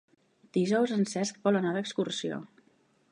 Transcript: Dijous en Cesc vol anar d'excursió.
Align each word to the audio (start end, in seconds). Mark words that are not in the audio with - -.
Dijous 0.57 0.93
en 0.95 1.05
Cesc 1.11 1.39
vol 1.47 1.61
anar 1.61 1.75
d'excursió. 1.77 2.41